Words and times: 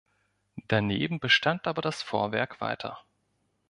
Daneben 0.67 1.19
bestand 1.19 1.67
aber 1.67 1.83
das 1.83 2.01
Vorwerk 2.01 2.59
weiter. 2.59 2.97